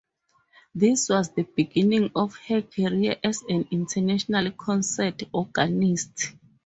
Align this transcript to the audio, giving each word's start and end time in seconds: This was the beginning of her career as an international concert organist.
This 0.73 1.09
was 1.09 1.29
the 1.29 1.43
beginning 1.43 2.09
of 2.15 2.35
her 2.47 2.63
career 2.63 3.17
as 3.23 3.43
an 3.47 3.67
international 3.69 4.49
concert 4.49 5.21
organist. 5.31 6.33